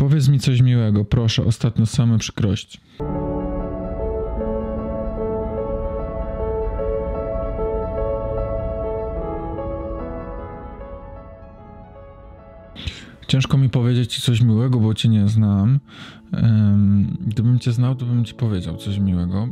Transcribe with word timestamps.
Powiedz 0.00 0.28
mi 0.28 0.38
coś 0.38 0.62
miłego, 0.62 1.04
proszę, 1.04 1.44
ostatnio 1.44 1.86
same 1.86 2.18
przykrości. 2.18 2.80
Ciężko 13.28 13.58
mi 13.58 13.68
powiedzieć 13.68 14.14
ci 14.14 14.22
coś 14.22 14.40
miłego, 14.40 14.80
bo 14.80 14.94
cię 14.94 15.08
nie 15.08 15.28
znam. 15.28 15.80
Gdybym 17.26 17.58
cię 17.58 17.72
znał, 17.72 17.94
to 17.94 18.06
bym 18.06 18.24
ci 18.24 18.34
powiedział 18.34 18.76
coś 18.76 18.98
miłego, 18.98 19.48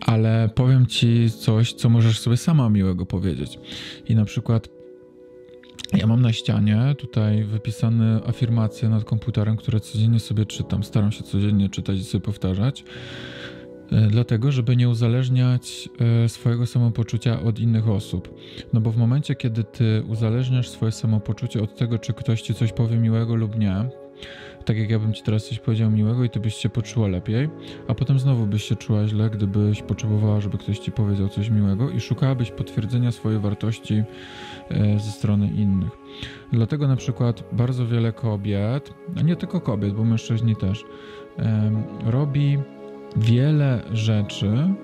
ale 0.00 0.50
powiem 0.54 0.86
ci 0.86 1.30
coś, 1.30 1.72
co 1.72 1.88
możesz 1.88 2.20
sobie 2.20 2.36
sama 2.36 2.68
miłego 2.68 3.06
powiedzieć. 3.06 3.58
I 4.08 4.14
na 4.14 4.24
przykład 4.24 4.75
ja 5.92 6.06
mam 6.06 6.22
na 6.22 6.32
ścianie 6.32 6.94
tutaj 6.98 7.44
wypisane 7.44 8.20
afirmacje 8.26 8.88
nad 8.88 9.04
komputerem, 9.04 9.56
które 9.56 9.80
codziennie 9.80 10.20
sobie 10.20 10.46
czytam. 10.46 10.84
Staram 10.84 11.12
się 11.12 11.22
codziennie 11.22 11.68
czytać 11.68 11.98
i 11.98 12.04
sobie 12.04 12.24
powtarzać. 12.24 12.84
E, 13.92 14.06
dlatego, 14.06 14.52
żeby 14.52 14.76
nie 14.76 14.88
uzależniać 14.88 15.88
e, 16.24 16.28
swojego 16.28 16.66
samopoczucia 16.66 17.42
od 17.42 17.58
innych 17.58 17.88
osób. 17.88 18.34
No 18.72 18.80
bo 18.80 18.90
w 18.90 18.96
momencie, 18.96 19.34
kiedy 19.34 19.64
ty 19.64 20.02
uzależniasz 20.08 20.68
swoje 20.68 20.92
samopoczucie 20.92 21.62
od 21.62 21.76
tego, 21.76 21.98
czy 21.98 22.12
ktoś 22.12 22.42
ci 22.42 22.54
coś 22.54 22.72
powie 22.72 22.96
miłego 22.96 23.34
lub 23.34 23.58
nie, 23.58 23.88
tak 24.64 24.76
jak 24.76 24.90
ja 24.90 24.98
bym 24.98 25.12
ci 25.12 25.22
teraz 25.22 25.48
coś 25.48 25.58
powiedział 25.58 25.90
miłego 25.90 26.24
i 26.24 26.30
ty 26.30 26.40
byś 26.40 26.54
się 26.54 26.68
poczuła 26.68 27.08
lepiej, 27.08 27.48
a 27.88 27.94
potem 27.94 28.18
znowu 28.18 28.46
byś 28.46 28.64
się 28.64 28.76
czuła 28.76 29.06
źle, 29.06 29.30
gdybyś 29.30 29.82
potrzebowała, 29.82 30.40
żeby 30.40 30.58
ktoś 30.58 30.78
ci 30.78 30.92
powiedział 30.92 31.28
coś 31.28 31.50
miłego 31.50 31.90
i 31.90 32.00
szukałabyś 32.00 32.50
potwierdzenia 32.50 33.12
swojej 33.12 33.40
wartości 33.40 34.02
e, 34.70 34.98
ze 34.98 35.10
strony 35.10 35.46
innych. 35.46 35.90
Dlatego 36.52 36.88
na 36.88 36.96
przykład 36.96 37.44
bardzo 37.52 37.86
wiele 37.86 38.12
kobiet, 38.12 38.94
a 39.16 39.22
nie 39.22 39.36
tylko 39.36 39.60
kobiet, 39.60 39.94
bo 39.94 40.04
mężczyźni 40.04 40.56
też, 40.56 40.84
robi 42.04 42.58
wiele 43.16 43.82
rzeczy 43.92 44.74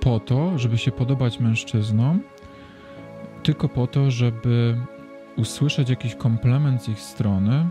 po 0.00 0.20
to, 0.20 0.58
żeby 0.58 0.78
się 0.78 0.90
podobać 0.90 1.40
mężczyznom, 1.40 2.22
tylko 3.42 3.68
po 3.68 3.86
to, 3.86 4.10
żeby 4.10 4.76
usłyszeć 5.38 5.90
jakiś 5.90 6.14
komplement 6.14 6.82
z 6.82 6.88
ich 6.88 7.00
strony 7.00 7.68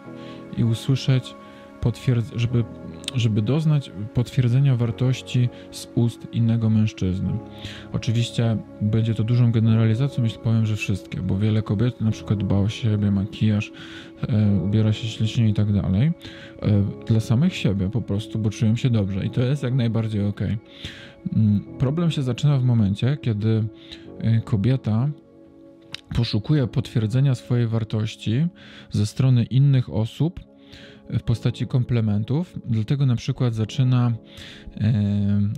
i 0.57 0.63
usłyszeć, 0.63 1.35
żeby, 2.35 2.63
żeby 3.15 3.41
doznać 3.41 3.91
potwierdzenia 4.13 4.75
wartości 4.75 5.49
z 5.71 5.87
ust 5.95 6.27
innego 6.31 6.69
mężczyzny. 6.69 7.29
Oczywiście 7.93 8.57
będzie 8.81 9.15
to 9.15 9.23
dużą 9.23 9.51
generalizacją, 9.51 10.23
jeśli 10.23 10.39
powiem, 10.39 10.65
że 10.65 10.75
wszystkie, 10.75 11.21
bo 11.21 11.37
wiele 11.37 11.61
kobiet 11.61 12.01
na 12.01 12.11
przykład 12.11 12.39
dba 12.39 12.55
o 12.55 12.69
siebie, 12.69 13.11
makijaż, 13.11 13.71
e, 14.29 14.61
ubiera 14.65 14.93
się 14.93 15.07
ślicznie 15.07 15.49
i 15.49 15.53
tak 15.53 15.73
dalej, 15.73 16.11
e, 16.61 16.83
dla 17.07 17.19
samych 17.19 17.55
siebie 17.55 17.89
po 17.89 18.01
prostu, 18.01 18.39
bo 18.39 18.49
czują 18.49 18.75
się 18.75 18.89
dobrze 18.89 19.25
i 19.25 19.29
to 19.29 19.41
jest 19.41 19.63
jak 19.63 19.73
najbardziej 19.73 20.25
ok. 20.25 20.41
Mm, 21.35 21.63
problem 21.79 22.11
się 22.11 22.23
zaczyna 22.23 22.57
w 22.57 22.63
momencie, 22.63 23.17
kiedy 23.21 23.63
e, 24.19 24.41
kobieta 24.41 25.09
poszukuje 26.15 26.67
potwierdzenia 26.67 27.35
swojej 27.35 27.67
wartości 27.67 28.47
ze 28.91 29.05
strony 29.05 29.43
innych 29.43 29.89
osób 29.89 30.39
w 31.09 31.23
postaci 31.23 31.67
komplementów, 31.67 32.59
dlatego 32.65 33.05
na 33.05 33.15
przykład 33.15 33.53
zaczyna 33.53 34.11
e, 34.81 34.93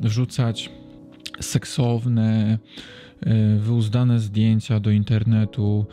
wrzucać 0.02 0.70
seksowne, 1.40 2.58
e, 3.22 3.56
wyuzdane 3.58 4.20
zdjęcia 4.20 4.80
do 4.80 4.92
internetu, 4.92 5.86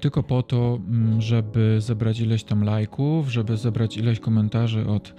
tylko 0.00 0.22
po 0.22 0.42
to, 0.42 0.78
mm, 0.88 1.20
żeby 1.20 1.76
zebrać 1.80 2.20
ileś 2.20 2.44
tam 2.44 2.64
lajków, 2.64 3.32
żeby 3.32 3.56
zebrać 3.56 3.96
ileś 3.96 4.20
komentarzy 4.20 4.86
od 4.88 5.14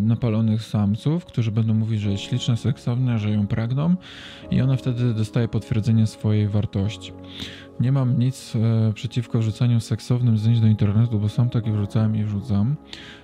napalonych 0.00 0.62
samców, 0.62 1.24
którzy 1.24 1.52
będą 1.52 1.74
mówić, 1.74 2.00
że 2.00 2.10
jest 2.10 2.22
śliczna, 2.22 2.56
seksowna, 2.56 3.18
że 3.18 3.30
ją 3.30 3.46
pragną 3.46 3.94
i 4.50 4.60
ona 4.60 4.76
wtedy 4.76 5.14
dostaje 5.14 5.48
potwierdzenie 5.48 6.06
swojej 6.06 6.48
wartości. 6.48 7.12
Nie 7.80 7.92
mam 7.92 8.18
nic 8.18 8.56
e, 8.56 8.92
przeciwko 8.92 9.38
wrzucaniu 9.38 9.80
seksownym 9.80 10.38
zdjęć 10.38 10.60
do 10.60 10.66
internetu, 10.66 11.18
bo 11.18 11.28
sam 11.28 11.50
takie 11.50 11.72
wrzucałem 11.72 12.16
i 12.16 12.24
wrzucam. 12.24 12.76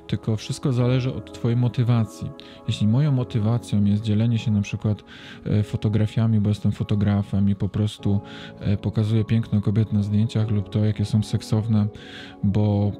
Tylko 0.06 0.36
wszystko 0.36 0.72
zależy 0.72 1.14
od 1.14 1.32
Twojej 1.32 1.56
motywacji. 1.56 2.30
Jeśli 2.68 2.88
moją 2.88 3.12
motywacją 3.12 3.84
jest 3.84 4.02
dzielenie 4.02 4.38
się 4.38 4.50
na 4.50 4.62
przykład 4.62 5.04
e, 5.44 5.62
fotografiami, 5.62 6.40
bo 6.40 6.48
jestem 6.48 6.72
fotografem 6.72 7.50
i 7.50 7.54
po 7.54 7.68
prostu 7.68 8.20
e, 8.60 8.76
pokazuję 8.76 9.24
piękne 9.24 9.60
kobiety 9.60 9.94
na 9.94 10.02
zdjęciach 10.10 10.50
lub 10.50 10.68
to, 10.68 10.84
jakie 10.84 11.04
są 11.04 11.22
seksowne, 11.22 11.86
bo 12.44 12.92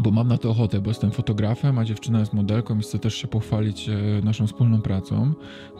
bo 0.00 0.10
mam 0.10 0.28
na 0.28 0.38
to 0.38 0.50
ochotę, 0.50 0.80
bo 0.80 0.90
jestem 0.90 1.10
fotografem, 1.10 1.78
a 1.78 1.84
dziewczyna 1.84 2.20
jest 2.20 2.32
modelką 2.32 2.78
i 2.78 2.82
chcę 2.82 2.98
też 2.98 3.14
się 3.14 3.28
pochwalić 3.28 3.88
e, 3.88 3.94
naszą 4.24 4.46
wspólną 4.46 4.82
pracą, 4.82 5.32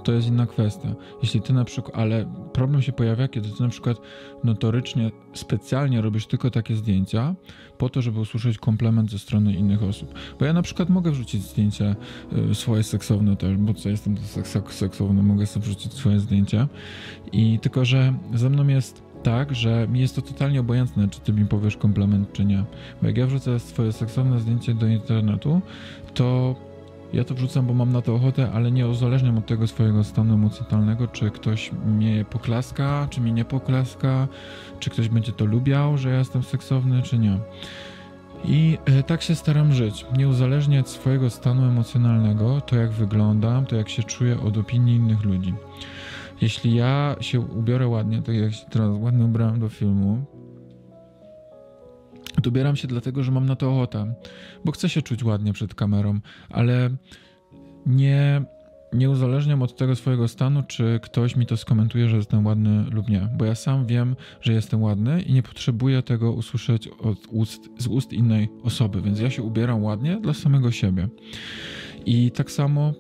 to 0.05 0.13
jest 0.13 0.29
inna 0.29 0.47
kwestia. 0.47 0.95
Jeśli 1.23 1.41
ty 1.41 1.53
na 1.53 1.65
przykład, 1.65 1.97
ale 1.97 2.27
problem 2.53 2.83
się 2.83 2.93
pojawia, 2.93 3.29
kiedy 3.29 3.49
ty 3.49 3.63
na 3.63 3.69
przykład 3.69 4.01
notorycznie, 4.45 5.11
specjalnie 5.35 6.01
robisz 6.01 6.27
tylko 6.27 6.51
takie 6.51 6.77
zdjęcia, 6.77 7.35
po 7.79 7.89
to, 7.89 8.03
żeby 8.03 8.21
usłyszeć 8.21 8.59
komplement 8.59 9.11
ze 9.11 9.19
strony 9.19 9.55
innych 9.55 9.83
osób. 9.83 10.15
Bo 10.39 10.45
ja 10.45 10.53
na 10.53 10.63
przykład 10.63 10.91
mogę 10.91 11.11
wrzucić 11.11 11.43
zdjęcie 11.43 11.97
e, 12.51 12.55
swoje 12.55 12.83
seksowne 12.83 13.37
też, 13.37 13.57
bo 13.57 13.75
co 13.75 13.89
jestem 13.89 14.17
seksowny, 14.71 15.23
mogę 15.23 15.47
sobie 15.47 15.67
wrzucić 15.67 15.93
swoje 15.93 16.21
zdjęcie 16.21 16.67
i 17.33 17.59
tylko, 17.59 17.85
że 17.85 18.15
ze 18.35 18.51
mną 18.51 18.69
jest 18.69 19.04
tak, 19.25 19.55
że 19.55 19.89
mi 19.89 20.01
jest 20.01 20.17
to 20.17 20.23
totalnie 20.23 20.61
obojętne, 20.61 21.09
czy 21.09 21.21
ty 21.21 21.33
mi 21.33 21.47
powiesz 21.47 21.77
komplement, 21.77 22.33
czy 22.33 22.45
nie. 22.45 22.65
Bo 23.03 23.09
jak 23.09 23.17
ja 23.17 23.27
wrzucę 23.27 23.61
swoje 23.61 23.93
seksowne 23.93 24.41
zdjęcie 24.41 24.75
do 24.75 24.87
internetu, 24.87 25.61
to 26.15 26.55
ja 27.13 27.25
to 27.25 27.35
wrzucam, 27.35 27.67
bo 27.67 27.75
mam 27.75 27.93
na 27.93 28.03
to 28.03 28.15
ochotę, 28.15 28.51
ale 28.53 28.73
nie 28.73 28.89
uzależniam 28.89 29.39
od 29.39 29.47
tego 29.47 29.67
swojego 29.67 30.05
stanu 30.05 30.35
emocjonalnego, 30.35 31.09
czy 31.09 31.31
ktoś 31.31 31.73
mnie 31.87 32.25
poklaska, 32.31 33.07
czy 33.11 33.21
mi 33.21 33.33
nie 33.33 33.45
poklaska, 33.45 34.29
czy 34.81 34.91
ktoś 34.91 35.09
będzie 35.09 35.33
to 35.33 35.45
lubiał, 35.45 35.99
że 35.99 36.11
ja 36.11 36.19
jestem 36.19 36.43
seksowny, 36.43 37.03
czy 37.03 37.19
nie. 37.19 37.39
I 38.45 38.79
e, 38.85 39.03
tak 39.03 39.23
się 39.23 39.35
staram 39.35 39.73
żyć. 39.73 40.07
Nie 40.17 40.29
uzależniać 40.29 40.89
swojego 40.89 41.31
stanu 41.31 41.65
emocjonalnego, 41.65 42.61
to 42.61 42.77
jak 42.77 42.91
wyglądam, 42.91 43.67
to 43.67 43.77
jak 43.77 43.89
się 43.89 44.03
czuję 44.03 44.41
od 44.41 44.57
opinii 44.57 44.97
innych 44.97 45.25
ludzi. 45.25 45.55
Jeśli 46.45 46.75
ja 46.75 47.17
się 47.21 47.41
ubiorę 47.41 47.89
ładnie, 47.89 48.23
tak 48.23 48.35
jak 48.35 48.53
się 48.53 48.67
teraz 48.71 48.99
ładnie 48.99 49.25
ubrałem 49.25 49.61
do 49.61 49.69
filmu, 49.69 50.25
to 52.43 52.51
ubieram 52.51 52.77
się 52.77 52.89
dlatego, 52.89 53.23
że 53.23 53.33
mam 53.33 53.47
na 53.47 53.57
to 53.57 53.71
ochotę, 53.71 54.15
bo 54.65 54.73
chcę 54.73 54.89
się 54.89 55.03
czuć 55.03 55.25
ładnie 55.25 55.53
przed 55.53 55.75
kamerą, 55.75 56.21
ale 56.51 56.91
nie, 57.87 58.43
nie 58.93 59.11
uzależniam 59.11 59.63
od 59.63 59.77
tego 59.77 59.97
swojego 59.97 60.29
stanu, 60.29 60.63
czy 60.63 61.01
ktoś 61.03 61.37
mi 61.37 61.47
to 61.47 61.57
skomentuje, 61.57 62.09
że 62.09 62.17
jestem 62.17 62.47
ładny 62.47 62.85
lub 62.91 63.09
nie, 63.09 63.29
bo 63.37 63.45
ja 63.45 63.55
sam 63.55 63.87
wiem, 63.87 64.17
że 64.41 64.53
jestem 64.53 64.83
ładny 64.83 65.23
i 65.23 65.33
nie 65.33 65.43
potrzebuję 65.43 66.03
tego 66.03 66.33
usłyszeć 66.33 66.89
od 66.89 67.19
ust, 67.31 67.69
z 67.79 67.87
ust 67.87 68.13
innej 68.13 68.49
osoby, 68.63 69.03
więc 69.03 69.21
ja 69.21 69.31
się 69.31 69.43
ubieram 69.43 69.85
ładnie 69.85 70.21
dla 70.21 70.35
samego 70.35 70.71
siebie. 70.71 71.09
I 72.07 72.31
tak 72.31 72.51
samo 72.51 72.93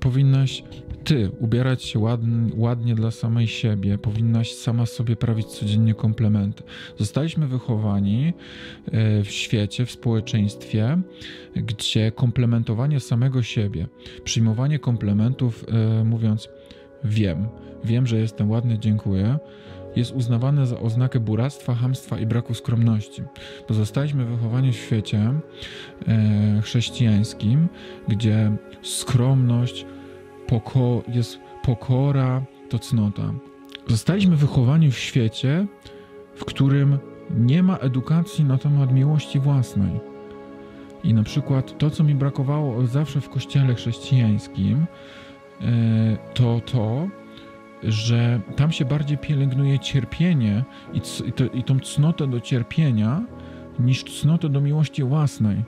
powinnaś 0.00 0.62
ty 1.04 1.30
ubierać 1.38 1.82
się 1.82 1.98
ładnie, 2.56 2.94
dla 2.94 3.10
samej 3.10 3.46
siebie, 3.46 3.98
powinnaś 3.98 4.54
sama 4.54 4.86
sobie 4.86 5.16
prawić 5.16 5.46
codziennie 5.46 5.94
komplementy. 5.94 6.62
Zostaliśmy 6.98 7.46
wychowani 7.46 8.32
e, 8.86 9.22
w 9.22 9.30
świecie, 9.30 9.86
w 9.86 9.90
społeczeństwie, 9.90 10.98
gdzie 11.56 12.12
komplementowanie 12.12 13.00
samego 13.00 13.42
siebie, 13.42 13.86
przyjmowanie 14.24 14.78
komplementów, 14.78 15.64
e, 15.68 16.04
mówiąc 16.04 16.48
wiem, 17.04 17.48
wiem, 17.84 18.06
że 18.06 18.18
jestem 18.18 18.50
ładny, 18.50 18.78
dziękuję, 18.78 19.38
jest 19.96 20.12
uznawane 20.12 20.66
za 20.66 20.78
oznakę 20.78 21.20
buractwa, 21.20 21.74
hamstwa 21.74 22.18
i 22.18 22.26
braku 22.26 22.54
skromności. 22.54 23.22
Bo 23.68 23.74
zostaliśmy 23.74 24.24
wychowani 24.24 24.72
w 24.72 24.76
świecie 24.76 25.32
e, 26.08 26.60
chrześcijańskim, 26.62 27.68
gdzie 28.08 28.52
skromność, 28.82 29.86
poko 30.46 31.02
jest 31.08 31.38
pokora, 31.62 32.42
to 32.68 32.78
cnota. 32.78 33.32
Zostaliśmy 33.88 34.36
wychowani 34.36 34.90
w 34.90 34.98
świecie, 34.98 35.66
w 36.34 36.44
którym 36.44 36.98
nie 37.30 37.62
ma 37.62 37.76
edukacji 37.76 38.44
na 38.44 38.58
temat 38.58 38.92
miłości 38.92 39.40
własnej. 39.40 40.00
I 41.04 41.14
na 41.14 41.22
przykład 41.22 41.78
to, 41.78 41.90
co 41.90 42.04
mi 42.04 42.14
brakowało 42.14 42.86
zawsze 42.86 43.20
w 43.20 43.28
kościele 43.28 43.74
chrześcijańskim, 43.74 44.86
e, 45.60 46.16
to 46.34 46.60
to, 46.60 47.08
że 47.88 48.40
tam 48.56 48.72
się 48.72 48.84
bardziej 48.84 49.18
pielęgnuje 49.18 49.78
cierpienie 49.78 50.64
i, 50.92 51.00
i, 51.28 51.32
to, 51.32 51.44
i 51.44 51.64
tą 51.64 51.80
cnotę 51.80 52.26
do 52.26 52.40
cierpienia 52.40 53.22
niż 53.78 54.04
cnotę 54.04 54.48
do 54.48 54.60
miłości 54.60 55.02
własnej. 55.02 55.64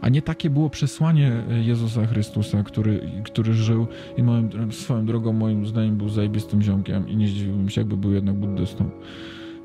A 0.00 0.08
nie 0.08 0.22
takie 0.22 0.50
było 0.50 0.70
przesłanie 0.70 1.32
e, 1.50 1.62
Jezusa 1.62 2.06
Chrystusa, 2.06 2.62
który, 2.62 3.10
który 3.24 3.54
żył 3.54 3.86
i 4.16 4.22
moim, 4.22 4.72
swoją 4.72 5.06
drogą 5.06 5.32
moim 5.32 5.66
zdaniem 5.66 5.96
był 5.96 6.08
zajebistym 6.08 6.62
ziomkiem 6.62 7.08
i 7.08 7.16
nie 7.16 7.28
zdziwiłbym 7.28 7.70
się, 7.70 7.80
jakby 7.80 7.96
był 7.96 8.12
jednak 8.12 8.36
buddystą. 8.36 8.90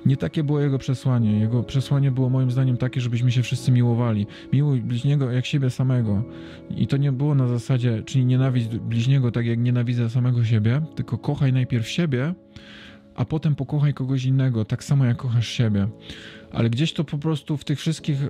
Nie 0.06 0.18
takie 0.18 0.44
było 0.44 0.60
jego 0.60 0.78
przesłanie. 0.78 1.40
Jego 1.40 1.64
przesłanie 1.64 2.12
było 2.12 2.30
moim 2.30 2.52
zdaniem 2.52 2.78
takie, 2.78 3.02
żebyśmy 3.02 3.32
się 3.32 3.44
wszyscy 3.44 3.72
miłowali. 3.72 4.28
Miłuj 4.54 4.82
bliźniego 4.82 5.32
jak 5.32 5.46
siebie 5.46 5.70
samego. 5.70 6.24
I 6.78 6.88
to 6.88 6.98
nie 6.98 7.12
było 7.12 7.36
na 7.36 7.48
zasadzie, 7.48 8.04
czyli 8.06 8.26
nienawidź 8.26 8.68
bliźniego 8.68 9.32
tak 9.32 9.46
jak 9.46 9.60
nienawidzę 9.60 10.10
samego 10.10 10.44
siebie, 10.44 10.82
tylko 10.96 11.18
kochaj 11.18 11.54
najpierw 11.54 11.88
siebie, 11.88 12.34
a 13.16 13.26
potem 13.26 13.56
pokochaj 13.56 13.94
kogoś 13.94 14.26
innego, 14.26 14.66
tak 14.66 14.84
samo 14.84 15.06
jak 15.06 15.18
kochasz 15.18 15.48
siebie. 15.48 15.88
Ale 16.52 16.70
gdzieś 16.70 16.94
to 16.94 17.04
po 17.04 17.18
prostu 17.18 17.58
w 17.58 17.64
tych 17.64 17.80
wszystkich 17.80 18.24
e, 18.24 18.28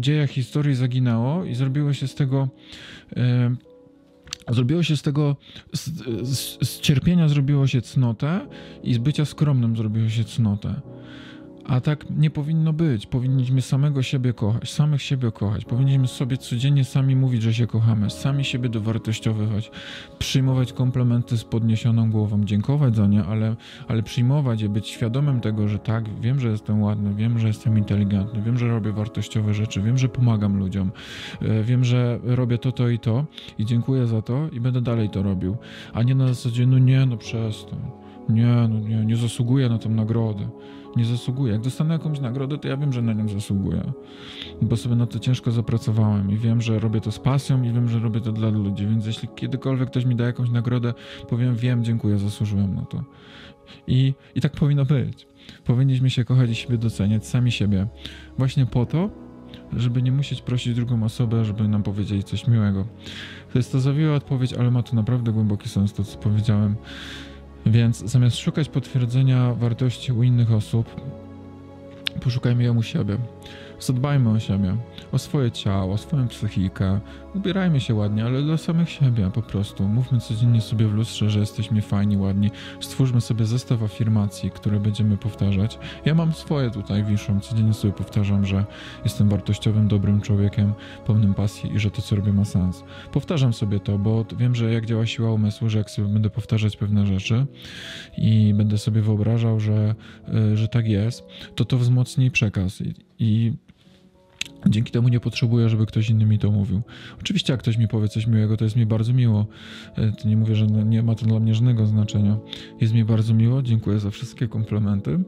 dziejach 0.00 0.30
historii 0.30 0.74
zaginęło 0.74 1.44
i 1.44 1.54
zrobiło 1.54 1.92
się 1.92 2.08
z 2.08 2.14
tego. 2.14 2.48
E, 3.16 3.50
Zrobiło 4.50 4.82
się 4.82 4.96
z 4.96 5.02
tego, 5.02 5.36
z, 5.74 5.90
z, 6.28 6.68
z, 6.68 6.80
cierpienia 6.80 7.28
zrobiło 7.28 7.66
się 7.66 7.82
cnotę 7.82 8.40
i 8.82 8.94
z 8.94 8.98
bycia 8.98 9.24
skromnym 9.24 9.76
zrobiło 9.76 10.08
się 10.08 10.24
cnotę. 10.24 10.80
A 11.64 11.80
tak 11.80 12.10
nie 12.10 12.30
powinno 12.30 12.72
być. 12.72 13.06
Powinniśmy 13.06 13.62
samego 13.62 14.02
siebie 14.02 14.32
kochać, 14.32 14.70
samych 14.70 15.02
siebie 15.02 15.32
kochać. 15.32 15.64
Powinniśmy 15.64 16.08
sobie 16.08 16.36
codziennie 16.36 16.84
sami 16.84 17.16
mówić, 17.16 17.42
że 17.42 17.54
się 17.54 17.66
kochamy, 17.66 18.10
sami 18.10 18.44
siebie 18.44 18.68
dowartościowywać, 18.68 19.70
przyjmować 20.18 20.72
komplementy 20.72 21.38
z 21.38 21.44
podniesioną 21.44 22.10
głową, 22.10 22.44
dziękować 22.44 22.96
za 22.96 23.06
nie, 23.06 23.24
ale, 23.24 23.56
ale 23.88 24.02
przyjmować 24.02 24.62
je, 24.62 24.68
być 24.68 24.88
świadomym 24.88 25.40
tego, 25.40 25.68
że 25.68 25.78
tak, 25.78 26.20
wiem, 26.20 26.40
że 26.40 26.48
jestem 26.48 26.82
ładny, 26.82 27.14
wiem, 27.14 27.38
że 27.38 27.46
jestem 27.46 27.78
inteligentny, 27.78 28.42
wiem, 28.42 28.58
że 28.58 28.68
robię 28.68 28.92
wartościowe 28.92 29.54
rzeczy, 29.54 29.82
wiem, 29.82 29.98
że 29.98 30.08
pomagam 30.08 30.58
ludziom, 30.58 30.90
e, 31.42 31.62
wiem, 31.62 31.84
że 31.84 32.18
robię 32.22 32.58
to, 32.58 32.72
to 32.72 32.88
i 32.88 32.98
to 32.98 33.24
i 33.58 33.64
dziękuję 33.64 34.06
za 34.06 34.22
to 34.22 34.48
i 34.52 34.60
będę 34.60 34.80
dalej 34.80 35.10
to 35.10 35.22
robił. 35.22 35.56
A 35.92 36.02
nie 36.02 36.14
na 36.14 36.28
zasadzie, 36.28 36.66
no 36.66 36.78
nie, 36.78 37.06
no 37.06 37.16
przestań. 37.16 38.01
Nie, 38.28 38.68
no 38.68 38.80
nie, 38.80 39.06
nie 39.06 39.16
zasługuję 39.16 39.68
na 39.68 39.78
tę 39.78 39.88
nagrodę 39.88 40.48
nie 40.96 41.04
zasługuję. 41.04 41.52
Jak 41.52 41.62
dostanę 41.62 41.94
jakąś 41.94 42.20
nagrodę, 42.20 42.58
to 42.58 42.68
ja 42.68 42.76
wiem, 42.76 42.92
że 42.92 43.02
na 43.02 43.12
nią 43.12 43.28
zasługuję, 43.28 43.92
bo 44.62 44.76
sobie 44.76 44.96
na 44.96 45.06
to 45.06 45.18
ciężko 45.18 45.50
zapracowałem 45.50 46.30
i 46.30 46.36
wiem, 46.36 46.62
że 46.62 46.78
robię 46.78 47.00
to 47.00 47.12
z 47.12 47.18
pasją 47.18 47.62
i 47.62 47.72
wiem, 47.72 47.88
że 47.88 47.98
robię 47.98 48.20
to 48.20 48.32
dla 48.32 48.48
ludzi, 48.48 48.86
więc 48.86 49.06
jeśli 49.06 49.28
kiedykolwiek 49.28 49.90
ktoś 49.90 50.04
mi 50.04 50.16
da 50.16 50.24
jakąś 50.24 50.50
nagrodę, 50.50 50.94
powiem, 51.28 51.56
wiem, 51.56 51.84
dziękuję, 51.84 52.18
zasłużyłem 52.18 52.74
na 52.74 52.84
to. 52.84 53.04
I, 53.86 54.14
i 54.34 54.40
tak 54.40 54.52
powinno 54.52 54.84
być. 54.84 55.26
Powinniśmy 55.64 56.10
się 56.10 56.24
kochać 56.24 56.50
i 56.50 56.54
siebie 56.54 56.78
doceniać, 56.78 57.26
sami 57.26 57.52
siebie, 57.52 57.86
właśnie 58.38 58.66
po 58.66 58.86
to, 58.86 59.10
żeby 59.76 60.02
nie 60.02 60.12
musieć 60.12 60.42
prosić 60.42 60.74
drugą 60.74 61.04
osobę, 61.04 61.44
żeby 61.44 61.68
nam 61.68 61.82
powiedzieli 61.82 62.24
coś 62.24 62.46
miłego. 62.46 62.86
To 63.52 63.58
jest 63.58 63.72
to 63.72 63.80
zawiła 63.80 64.14
odpowiedź, 64.14 64.52
ale 64.52 64.70
ma 64.70 64.82
to 64.82 64.96
naprawdę 64.96 65.32
głęboki 65.32 65.68
sens, 65.68 65.92
to 65.92 66.04
co 66.04 66.18
powiedziałem. 66.18 66.76
Więc 67.66 67.98
zamiast 67.98 68.36
szukać 68.36 68.68
potwierdzenia 68.68 69.54
wartości 69.54 70.12
u 70.12 70.22
innych 70.22 70.52
osób, 70.52 71.00
poszukajmy 72.20 72.64
ją 72.64 72.76
u 72.76 72.82
siebie. 72.82 73.18
Zadbajmy 73.82 74.30
o 74.30 74.40
siebie, 74.40 74.76
o 75.12 75.18
swoje 75.18 75.50
ciało, 75.50 75.94
o 75.94 75.98
swoją 75.98 76.28
psychikę. 76.28 77.00
Ubierajmy 77.34 77.80
się 77.80 77.94
ładnie, 77.94 78.24
ale 78.24 78.42
dla 78.42 78.56
samych 78.56 78.90
siebie 78.90 79.30
po 79.34 79.42
prostu. 79.42 79.88
Mówmy 79.88 80.20
codziennie 80.20 80.60
sobie 80.60 80.86
w 80.86 80.94
lustrze, 80.94 81.30
że 81.30 81.40
jesteśmy 81.40 81.82
fajni, 81.82 82.16
ładni. 82.16 82.50
Stwórzmy 82.80 83.20
sobie 83.20 83.44
zestaw 83.44 83.82
afirmacji, 83.82 84.50
które 84.50 84.80
będziemy 84.80 85.16
powtarzać. 85.16 85.78
Ja 86.04 86.14
mam 86.14 86.32
swoje 86.32 86.70
tutaj 86.70 87.04
wiszą. 87.04 87.40
Codziennie 87.40 87.74
sobie 87.74 87.92
powtarzam, 87.92 88.46
że 88.46 88.64
jestem 89.04 89.28
wartościowym, 89.28 89.88
dobrym 89.88 90.20
człowiekiem, 90.20 90.72
pełnym 91.06 91.34
pasji 91.34 91.74
i 91.74 91.78
że 91.78 91.90
to, 91.90 92.02
co 92.02 92.16
robię, 92.16 92.32
ma 92.32 92.44
sens. 92.44 92.84
Powtarzam 93.12 93.52
sobie 93.52 93.80
to, 93.80 93.98
bo 93.98 94.24
wiem, 94.38 94.54
że 94.54 94.72
jak 94.72 94.86
działa 94.86 95.06
siła 95.06 95.32
umysłu, 95.32 95.68
że 95.68 95.78
jak 95.78 95.90
sobie 95.90 96.08
będę 96.08 96.30
powtarzać 96.30 96.76
pewne 96.76 97.06
rzeczy 97.06 97.46
i 98.18 98.54
będę 98.56 98.78
sobie 98.78 99.02
wyobrażał, 99.02 99.60
że, 99.60 99.94
y, 100.52 100.56
że 100.56 100.68
tak 100.68 100.86
jest, 100.86 101.24
to 101.54 101.64
to 101.64 101.78
wzmocni 101.78 102.30
przekaz. 102.30 102.80
I, 102.80 102.94
i 103.18 103.52
Dzięki 104.66 104.92
temu 104.92 105.08
nie 105.08 105.20
potrzebuję, 105.20 105.68
żeby 105.68 105.86
ktoś 105.86 106.10
inny 106.10 106.26
mi 106.26 106.38
to 106.38 106.50
mówił. 106.50 106.82
Oczywiście, 107.20 107.52
jak 107.52 107.60
ktoś 107.60 107.76
mi 107.76 107.88
powie 107.88 108.08
coś 108.08 108.26
miłego, 108.26 108.56
to 108.56 108.64
jest 108.64 108.76
mi 108.76 108.86
bardzo 108.86 109.12
miło. 109.12 109.46
E, 109.98 110.12
nie 110.24 110.36
mówię, 110.36 110.54
że 110.54 110.66
nie 110.66 111.02
ma 111.02 111.14
to 111.14 111.26
dla 111.26 111.40
mnie 111.40 111.54
żadnego 111.54 111.86
znaczenia. 111.86 112.38
Jest 112.80 112.94
mi 112.94 113.04
bardzo 113.04 113.34
miło, 113.34 113.62
dziękuję 113.62 113.98
za 113.98 114.10
wszystkie 114.10 114.48
komplementy, 114.48 115.18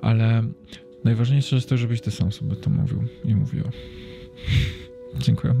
ale 0.00 0.42
najważniejsze 1.04 1.56
jest 1.56 1.68
to, 1.68 1.76
żebyś 1.76 2.00
ty 2.00 2.10
sam 2.10 2.32
sobie 2.32 2.56
to 2.56 2.70
mówił 2.70 3.04
i 3.24 3.34
mówiła. 3.34 3.70
dziękuję. 5.24 5.54